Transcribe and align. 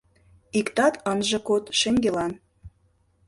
Иктат 0.59 0.95
ынже 1.11 1.39
код 1.47 1.63
шеҥгелан 1.79 2.31